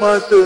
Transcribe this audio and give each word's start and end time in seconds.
Mata 0.00 0.36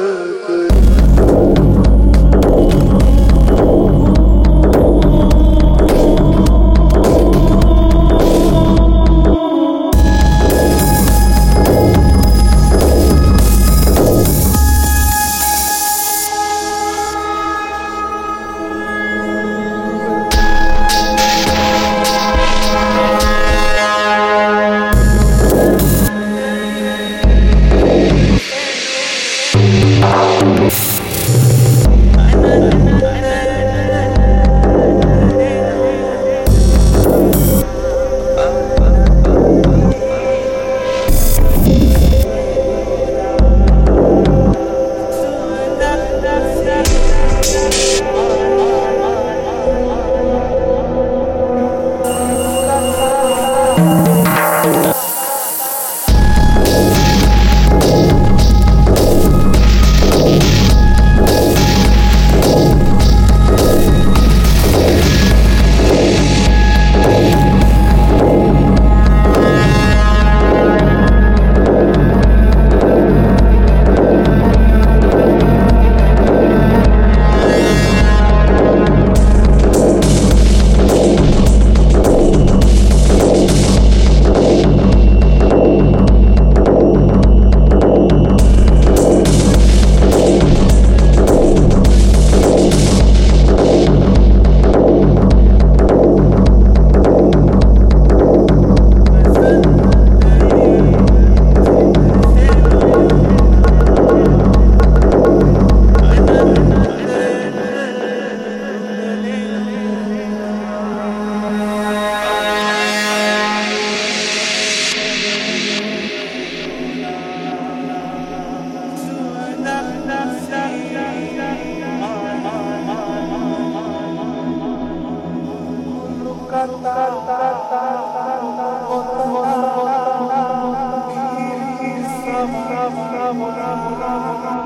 Thank 126.53 126.83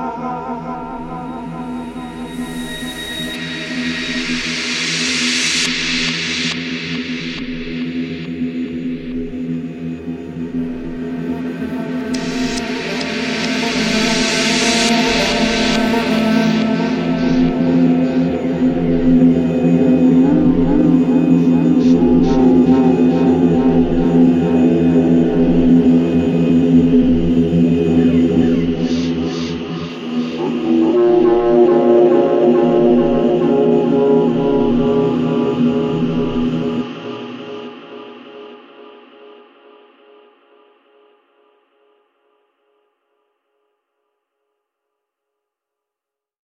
you. 0.01 0.06